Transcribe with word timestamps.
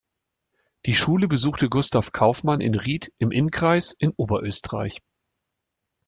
Die 0.87 0.95
Schule 0.95 1.27
besuchte 1.27 1.69
Gustav 1.69 2.11
Kaufmann 2.11 2.59
in 2.59 2.73
Ried 2.73 3.13
im 3.19 3.29
Innkreis 3.31 3.91
in 3.99 4.09
Oberösterreich. 4.17 5.03